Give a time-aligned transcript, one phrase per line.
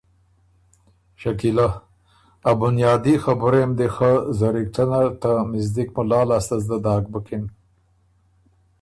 [1.19, 1.67] شکیلۀ:
[2.49, 7.43] ا بنیادي خبُرئ م دی خه زرِکته نر ته مِزدک مُلا لاسته زدۀ داک بُکِن